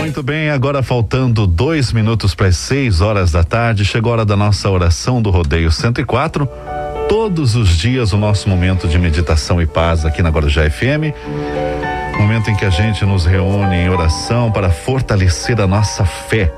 [0.00, 4.24] Muito bem, agora faltando dois minutos para as seis horas da tarde, chegou a hora
[4.24, 6.48] da nossa oração do Rodeio 104.
[7.08, 11.14] Todos os dias o nosso momento de meditação e paz aqui na Guarujá FM.
[12.18, 16.52] Momento em que a gente nos reúne em oração para fortalecer a nossa fé.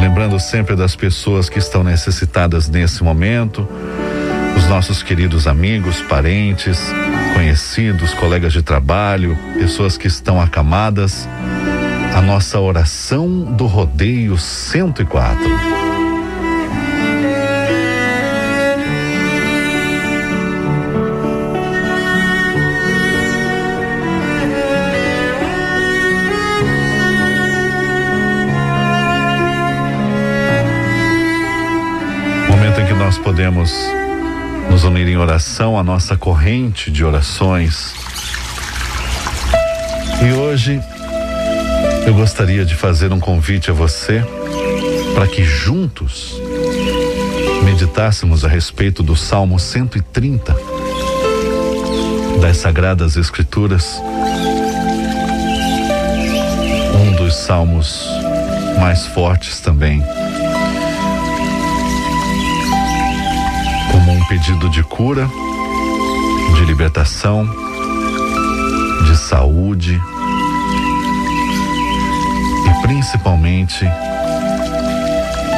[0.00, 3.68] Lembrando sempre das pessoas que estão necessitadas nesse momento,
[4.68, 6.78] os nossos queridos amigos, parentes,
[7.32, 11.26] conhecidos, colegas de trabalho, pessoas que estão acamadas.
[12.14, 15.42] A nossa oração do rodeio 104.
[32.50, 33.72] Momento em que nós podemos
[34.78, 37.92] nos unir em oração, a nossa corrente de orações.
[40.22, 40.80] E hoje
[42.06, 44.24] eu gostaria de fazer um convite a você
[45.16, 46.40] para que juntos
[47.64, 50.56] meditássemos a respeito do Salmo 130
[52.40, 54.00] das Sagradas Escrituras.
[56.94, 58.06] Um dos salmos
[58.78, 60.04] mais fortes também.
[64.28, 65.26] Pedido de cura,
[66.54, 67.48] de libertação,
[69.06, 69.98] de saúde
[72.66, 73.86] e principalmente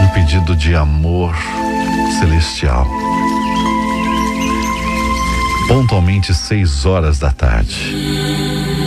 [0.02, 1.34] um pedido de amor
[2.20, 2.86] celestial.
[5.66, 8.79] Pontualmente seis horas da tarde.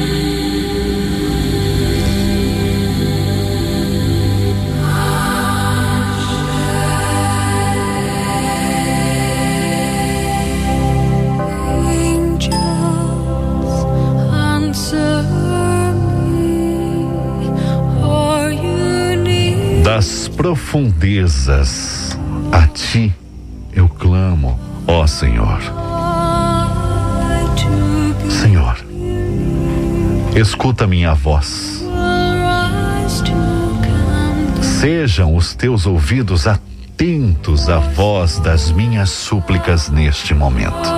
[20.44, 22.20] Profundezas
[22.52, 23.16] a ti
[23.72, 25.62] eu clamo, ó Senhor.
[28.30, 28.76] Senhor,
[30.36, 31.82] escuta minha voz.
[34.62, 40.90] Sejam os teus ouvidos atentos à voz das minhas súplicas neste momento.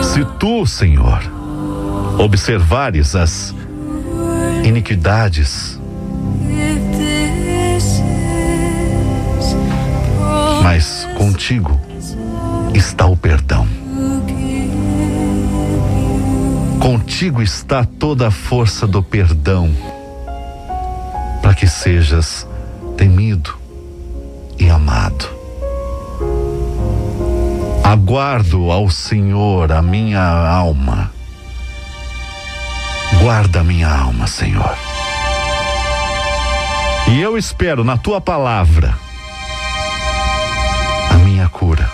[0.00, 1.20] Se tu, Senhor,
[2.20, 3.52] observares as
[4.62, 5.77] iniquidades,
[10.70, 11.80] mas contigo
[12.74, 13.66] está o perdão.
[16.78, 19.74] Contigo está toda a força do perdão,
[21.40, 22.46] para que sejas
[22.98, 23.58] temido
[24.58, 25.26] e amado.
[27.82, 31.10] Aguardo ao Senhor a minha alma.
[33.22, 34.76] Guarda a minha alma, Senhor.
[37.10, 39.07] E eu espero na tua palavra
[41.58, 41.90] cura.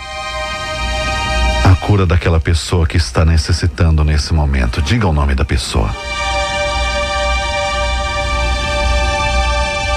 [1.64, 4.82] A cura daquela pessoa que está necessitando nesse momento.
[4.82, 5.90] Diga o nome da pessoa.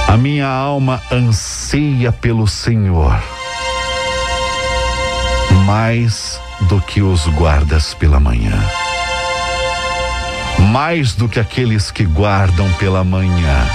[0.07, 3.21] A minha alma anseia pelo Senhor
[5.65, 8.57] mais do que os guardas pela manhã.
[10.71, 13.67] Mais do que aqueles que guardam pela manhã.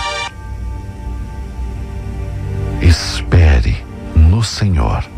[2.81, 3.85] Espere
[4.17, 5.12] no Senhor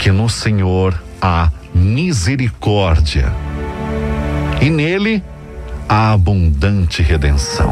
[0.00, 3.30] porque no Senhor há misericórdia
[4.58, 5.22] e nele
[5.86, 7.70] há abundante redenção.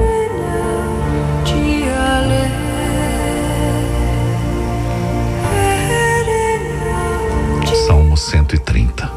[7.86, 9.10] Salmo 130.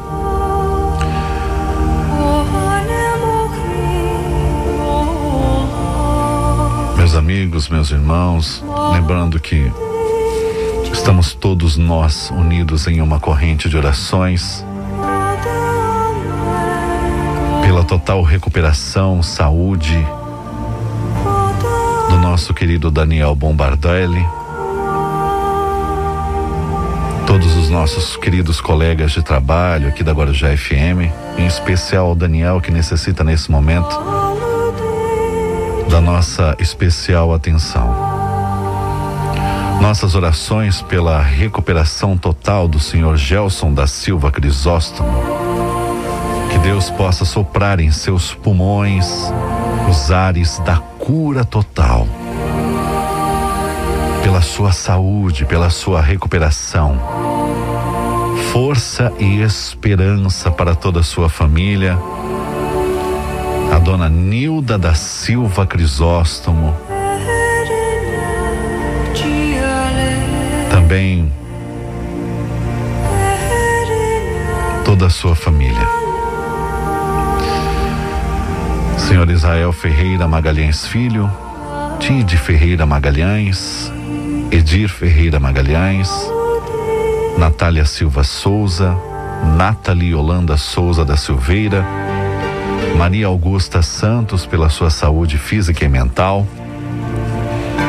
[6.96, 9.70] Meus amigos, meus irmãos, lembrando que
[11.02, 14.64] estamos todos nós unidos em uma corrente de orações.
[17.60, 19.98] Pela total recuperação, saúde
[22.08, 24.24] do nosso querido Daniel Bombardelli,
[27.26, 32.60] todos os nossos queridos colegas de trabalho aqui da Guarujá FM, em especial o Daniel
[32.60, 33.98] que necessita nesse momento
[35.90, 38.11] da nossa especial atenção.
[39.80, 45.10] Nossas orações pela recuperação total do senhor Gelson da Silva Crisóstomo.
[46.50, 49.32] Que Deus possa soprar em seus pulmões
[49.90, 52.06] os ares da cura total.
[54.22, 56.98] Pela sua saúde, pela sua recuperação.
[58.52, 61.98] força e esperança para toda a sua família.
[63.74, 66.76] A dona Nilda da Silva Crisóstomo,
[70.92, 71.32] também
[74.84, 75.88] toda a sua família.
[78.98, 81.30] Senhor Israel Ferreira Magalhães Filho,
[81.98, 83.90] Tide Ferreira Magalhães,
[84.50, 86.10] Edir Ferreira Magalhães,
[87.38, 88.94] Natália Silva Souza,
[89.56, 91.86] Nathalie Holanda Souza da Silveira,
[92.98, 96.46] Maria Augusta Santos pela sua saúde física e mental,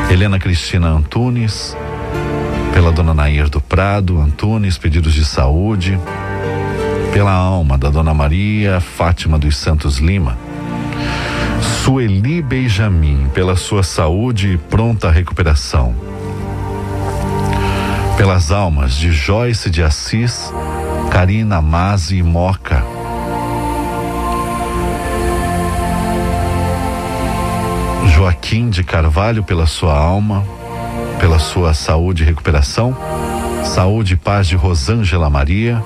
[0.09, 1.75] Helena Cristina Antunes,
[2.83, 5.97] pela dona Nair do Prado Antunes, pedidos de saúde,
[7.13, 10.37] pela alma da dona Maria Fátima dos Santos Lima,
[11.61, 15.95] Sueli Benjamin, pela sua saúde e pronta recuperação,
[18.17, 20.53] pelas almas de Joyce de Assis,
[21.09, 22.83] Karina Mazi e Moca,
[28.13, 30.43] Joaquim de Carvalho pela sua alma,
[31.23, 32.93] pela sua saúde e recuperação,
[33.63, 35.81] saúde e paz de Rosângela Maria,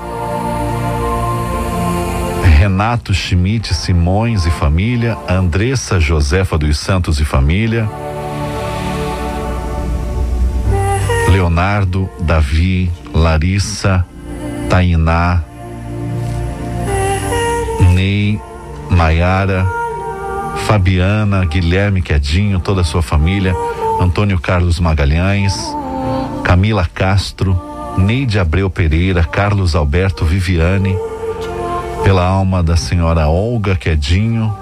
[2.58, 7.88] Renato Schmidt Simões e família, Andressa Josefa dos Santos e família,
[11.30, 14.04] Leonardo, Davi, Larissa,
[14.72, 15.44] Tainá,
[17.94, 18.42] Ney,
[18.90, 19.68] Maiara,
[20.66, 23.54] Fabiana, Guilherme Quedinho, toda a sua família,
[24.00, 25.56] Antônio Carlos Magalhães,
[26.44, 27.60] Camila Castro,
[27.98, 30.96] Neide Abreu Pereira, Carlos Alberto Viviane,
[32.04, 34.56] pela alma da senhora Olga Quedinho,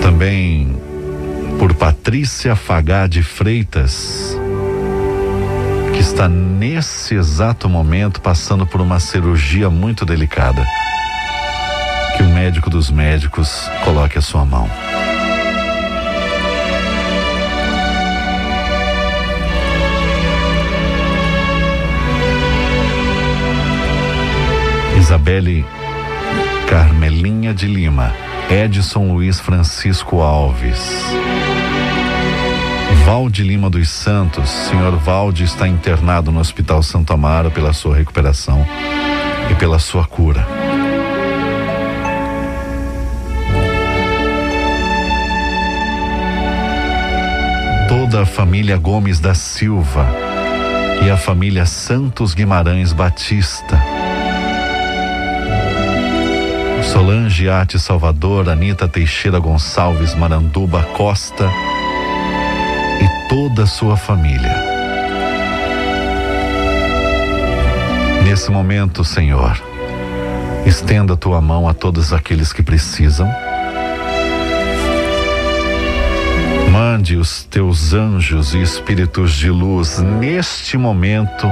[0.00, 0.74] também
[1.58, 4.36] por Patrícia Fagá de Freitas,
[6.12, 10.62] está nesse exato momento passando por uma cirurgia muito delicada.
[12.16, 14.68] Que o médico dos médicos coloque a sua mão.
[24.98, 25.64] Isabelle
[26.68, 28.14] Carmelinha de Lima,
[28.50, 30.78] Edson Luiz Francisco Alves.
[33.04, 38.66] Valde Lima dos Santos, senhor Valde está internado no Hospital Santo Amaro pela sua recuperação
[39.50, 40.46] e pela sua cura.
[47.88, 50.06] Toda a família Gomes da Silva
[51.04, 53.82] e a família Santos Guimarães Batista.
[56.92, 61.50] Solange Arte Salvador, Anita Teixeira Gonçalves Maranduba Costa
[63.32, 64.54] toda a sua família.
[68.24, 69.58] Nesse momento, Senhor,
[70.66, 73.26] estenda a tua mão a todos aqueles que precisam.
[76.70, 81.50] Mande os teus anjos e espíritos de luz neste momento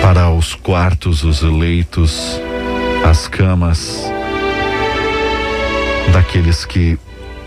[0.00, 2.40] para os quartos, os leitos,
[3.04, 4.00] as camas
[6.12, 6.96] daqueles que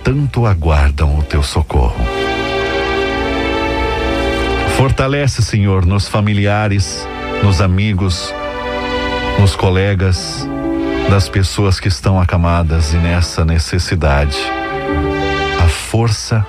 [0.03, 2.05] tanto aguardam o teu socorro.
[4.75, 7.07] Fortalece, Senhor, nos familiares,
[7.41, 8.33] nos amigos,
[9.39, 10.47] nos colegas,
[11.09, 14.37] das pessoas que estão acamadas e nessa necessidade.
[15.63, 16.45] A força,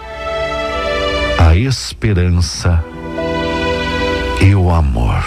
[1.39, 2.85] a esperança
[4.41, 5.25] e o amor.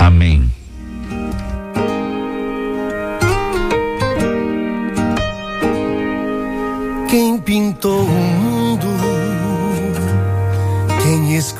[0.00, 0.51] Amém.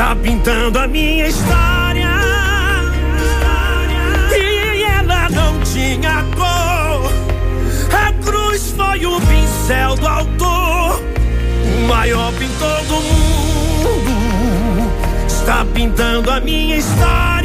[0.00, 2.08] está pintando a minha história.
[4.32, 7.12] E ela não tinha cor.
[7.92, 11.02] A cruz foi o pincel do autor.
[11.02, 14.10] O maior pintor do mundo
[15.26, 17.39] está pintando a minha história.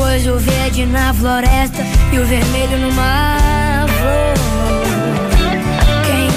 [0.00, 3.36] Pôs o verde na floresta e o vermelho numa
[3.98, 4.32] flor.
[6.06, 6.30] Quem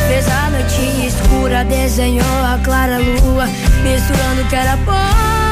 [0.09, 3.47] Fez a noite escura, desenhou a clara lua,
[3.83, 5.44] misturando o que era bom.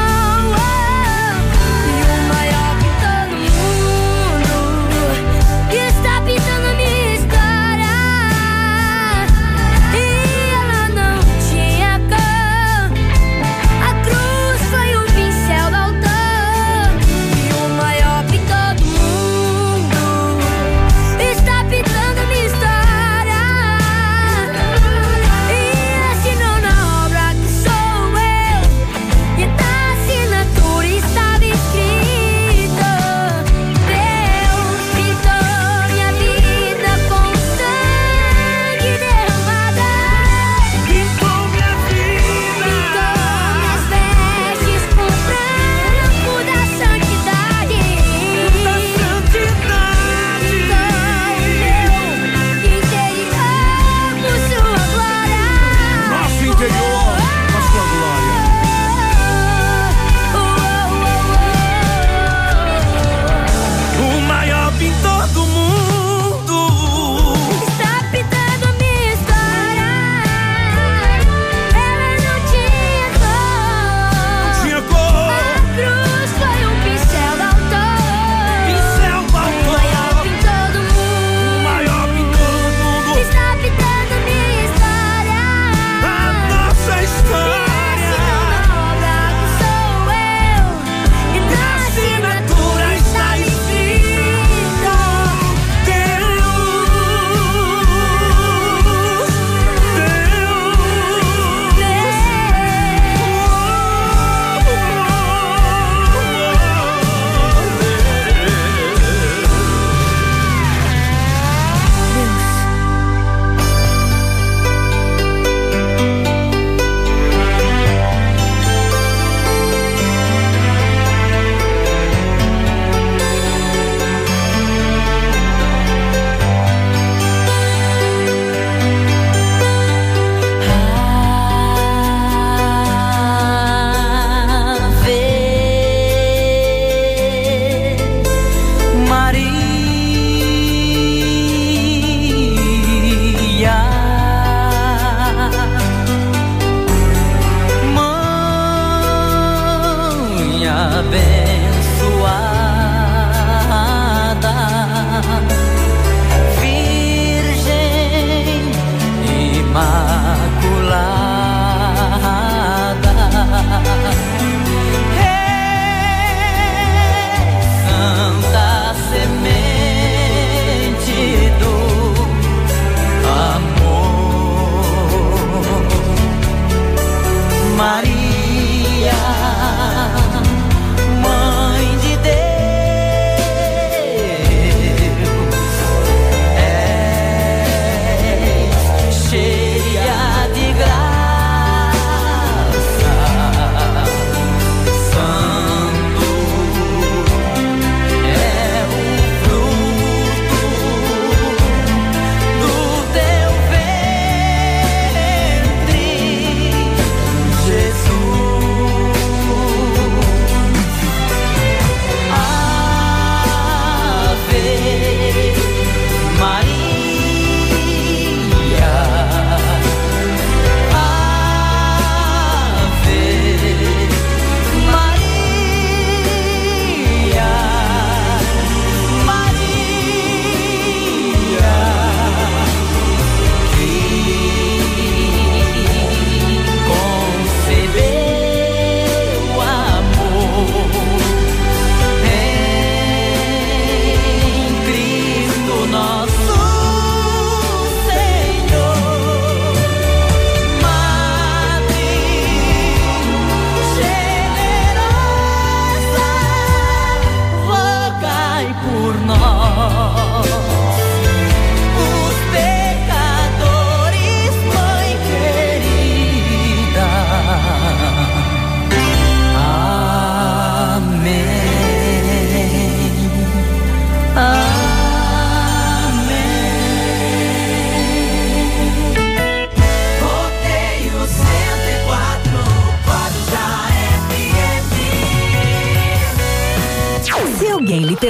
[151.11, 151.42] bed.